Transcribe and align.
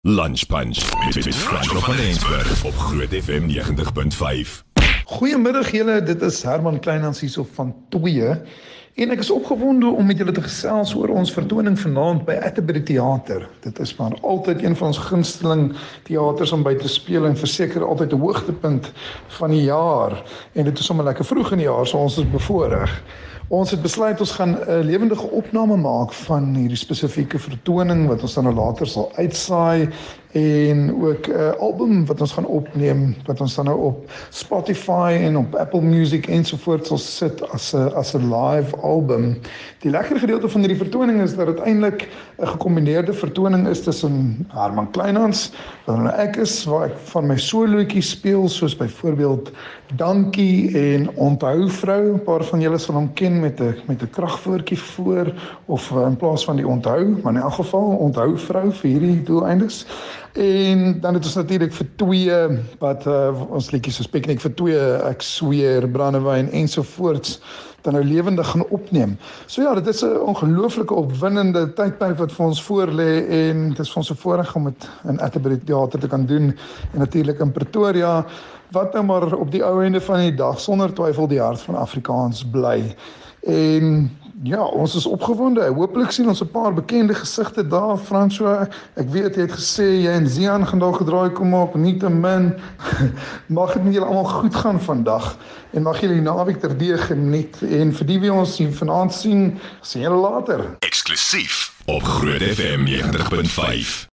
Lunch 0.00 0.46
Punch 0.46 1.04
met 1.04 1.24
met 1.24 1.34
Franco 1.34 1.80
van 1.80 1.94
Eensberg 1.94 2.64
op 2.64 2.76
Groot 2.76 3.14
FM 3.22 3.48
90.5. 3.48 4.62
Goeiemiddag 5.04 5.70
julle, 5.70 6.02
dit 6.02 6.22
is 6.22 6.42
Herman 6.42 6.80
Kleinhans 6.80 7.20
hierso 7.20 7.48
van 7.52 7.74
2 7.88 8.42
en 8.98 9.12
ek 9.14 9.20
is 9.22 9.30
opgewonde 9.30 9.86
om 9.86 10.08
met 10.10 10.18
julle 10.18 10.32
te 10.34 10.42
gesels 10.42 10.90
oor 10.98 11.12
ons 11.14 11.30
vertoning 11.30 11.76
vanaand 11.78 12.24
by 12.26 12.34
Atterbury 12.42 12.80
Theater. 12.82 13.44
Dit 13.62 13.78
is 13.78 13.92
maar 13.94 14.16
altyd 14.26 14.64
een 14.64 14.74
van 14.76 14.90
ons 14.90 14.98
gunsteling 15.06 15.68
teaters 16.08 16.52
om 16.56 16.64
by 16.66 16.74
te 16.80 16.90
speel 16.90 17.28
en 17.28 17.38
verseker 17.38 17.86
altyd 17.86 18.12
'n 18.12 18.24
hoogtepunt 18.26 18.90
van 19.38 19.54
die 19.54 19.62
jaar 19.70 20.18
en 20.52 20.64
dit 20.64 20.78
is 20.78 20.84
sommer 20.84 21.04
lekker 21.04 21.24
vroeg 21.24 21.52
in 21.52 21.62
die 21.62 21.70
jaar 21.70 21.86
so 21.86 21.98
ons 21.98 22.18
is 22.18 22.30
bevoorreg. 22.30 22.90
Ons 23.48 23.70
het 23.70 23.80
besluit 23.82 24.20
ons 24.20 24.30
gaan 24.30 24.58
'n 24.60 24.84
lewendige 24.84 25.30
opname 25.30 25.76
maak 25.76 26.12
van 26.12 26.54
hierdie 26.54 26.76
spesifieke 26.76 27.38
vertoning 27.38 28.06
wat 28.06 28.22
ons 28.22 28.34
dan 28.34 28.44
nou 28.44 28.54
later 28.54 28.86
sal 28.86 29.12
uitsaai 29.14 29.88
en 30.32 31.04
ook 31.04 31.26
'n 31.26 31.30
uh, 31.30 31.50
album 31.50 32.06
wat 32.06 32.20
ons 32.20 32.32
gaan 32.32 32.46
opneem 32.46 33.16
wat 33.24 33.40
ons 33.40 33.54
dan 33.54 33.64
nou 33.64 33.78
op 33.78 34.10
Spotify 34.30 35.18
en 35.20 35.36
op 35.36 35.54
Apple 35.54 35.80
Music 35.80 36.26
ensovoorts 36.26 36.88
sal 36.88 36.98
sit 36.98 37.50
as 37.50 37.72
'n 37.72 37.92
as 37.94 38.14
'n 38.14 38.34
live 38.34 38.76
album. 38.88 39.36
Die 39.84 39.90
lekker 39.92 40.18
gedeelte 40.18 40.48
van 40.48 40.64
hierdie 40.64 40.80
vertoning 40.80 41.20
is 41.22 41.36
dat 41.36 41.46
dit 41.52 41.60
eintlik 41.60 42.08
'n 42.38 42.46
gekombineerde 42.54 43.12
vertoning 43.12 43.68
is 43.68 43.82
tussen 43.84 44.46
Herman 44.48 44.90
Kleinhans 44.90 45.52
nou 45.86 46.08
ek 46.08 46.36
is 46.36 46.64
waar 46.68 46.88
ek 46.88 46.96
van 47.12 47.26
my 47.26 47.36
solootjies 47.40 48.10
speel 48.16 48.48
soos 48.48 48.76
byvoorbeeld 48.76 49.50
Dankie 49.96 50.68
en 50.76 51.08
Onthou 51.16 51.68
vrou. 51.70 52.14
'n 52.14 52.24
Paar 52.24 52.44
van 52.44 52.60
julle 52.60 52.78
sal 52.78 52.94
hom 52.94 53.12
ken 53.14 53.40
met 53.40 53.60
'n 53.60 53.74
met 53.86 54.02
'n 54.02 54.10
kragvoortjie 54.10 54.78
voor 54.78 55.32
of 55.66 55.90
uh, 55.90 56.06
in 56.06 56.16
plaas 56.16 56.44
van 56.44 56.56
die 56.56 56.66
onthou, 56.66 57.20
maar 57.22 57.34
in 57.34 57.40
elk 57.40 57.52
geval 57.52 57.96
Onthou 57.96 58.38
vrou 58.38 58.72
vir 58.72 58.90
hierdie 58.90 59.22
doeleindes. 59.22 59.86
En 60.32 61.00
dan 61.00 61.14
het 61.14 61.24
ons 61.24 61.34
natuurlik 61.34 61.72
vir 61.72 61.86
twee 61.96 62.36
wat 62.78 63.06
uh, 63.06 63.32
ons 63.50 63.70
liedjies 63.70 63.96
so 63.96 64.04
piknik 64.10 64.40
vir 64.40 64.54
twee 64.54 64.80
ek 65.08 65.22
sweer 65.22 65.88
brandewyn 65.88 66.50
ensovoorts 66.52 67.40
dan 67.80 67.92
nou 67.92 68.04
lewendig 68.04 68.48
gaan 68.50 68.64
opneem. 68.68 69.18
So 69.46 69.62
ja, 69.62 69.74
dit 69.74 69.86
is 69.86 70.02
'n 70.04 70.20
ongelooflike 70.20 70.94
opwindende 70.94 71.72
tydperk 71.72 72.18
wat 72.18 72.32
vir 72.32 72.46
ons 72.46 72.62
voorlê 72.62 73.28
en 73.28 73.68
dit 73.68 73.78
is 73.78 73.92
vir 73.92 73.96
ons 73.96 74.10
'n 74.10 74.14
voorreg 74.14 74.54
om 74.54 74.64
dit 74.64 74.88
in 75.08 75.20
Atterbury 75.20 75.60
Theater 75.64 76.00
te 76.00 76.08
kan 76.08 76.26
doen 76.26 76.56
en 76.92 76.98
natuurlik 76.98 77.38
in 77.38 77.52
Pretoria 77.52 78.26
wat 78.70 78.92
nou 78.92 79.04
maar 79.04 79.34
op 79.34 79.50
die 79.50 79.64
ou 79.64 79.82
einde 79.82 80.00
van 80.00 80.18
die 80.18 80.34
dag 80.34 80.60
sonder 80.60 80.92
twyfel 80.92 81.28
die 81.28 81.40
hart 81.40 81.60
van 81.60 81.74
Afrikaans 81.74 82.44
bly. 82.50 82.94
En 83.48 84.10
ja, 84.42 84.62
ons 84.62 84.94
is 84.94 85.06
opgewonde. 85.06 85.64
Hooplik 85.74 86.10
sien 86.10 86.28
ons 86.28 86.42
'n 86.42 86.50
paar 86.50 86.74
bekende 86.74 87.14
gesigte 87.14 87.66
daar, 87.66 87.98
François. 87.98 88.68
Ek 88.94 89.08
weet 89.10 89.34
jy 89.34 89.40
het 89.40 89.52
gesê 89.52 89.88
jy 90.04 90.10
en 90.10 90.28
Zian 90.28 90.66
gaan 90.66 90.78
daar 90.78 90.94
gedraai 90.94 91.30
kom 91.30 91.54
op, 91.54 91.74
nie 91.74 91.96
te 91.96 92.10
min. 92.10 92.54
mag 93.46 93.72
dit 93.72 93.84
met 93.84 93.94
julle 93.94 94.06
almal 94.06 94.24
goed 94.24 94.54
gaan 94.54 94.80
vandag 94.80 95.36
en 95.70 95.82
mag 95.82 96.00
julle 96.00 96.12
die 96.12 96.22
naweek 96.22 96.60
terdee 96.60 96.98
geniet 96.98 97.62
en 97.62 97.92
vir 97.92 98.06
die 98.06 98.20
wie 98.20 98.32
ons 98.32 98.54
sien 98.54 98.72
vanaand 98.74 99.12
sien, 99.12 99.58
sien 99.80 100.02
julle 100.02 100.20
later. 100.20 100.76
Eksklusief 100.78 101.72
op 101.84 102.02
Groot 102.02 102.42
FM 102.42 102.86
90.5. 102.86 104.08